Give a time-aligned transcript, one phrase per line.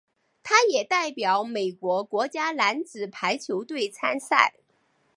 [0.41, 4.55] 他也代表美国国家男子排球队参赛。